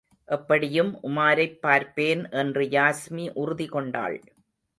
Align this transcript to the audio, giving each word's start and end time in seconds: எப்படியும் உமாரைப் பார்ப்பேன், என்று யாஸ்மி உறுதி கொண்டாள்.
எப்படியும் 0.27 0.99
உமாரைப் 1.03 1.59
பார்ப்பேன், 1.61 2.29
என்று 2.29 2.61
யாஸ்மி 2.61 3.29
உறுதி 3.33 3.65
கொண்டாள். 3.65 4.17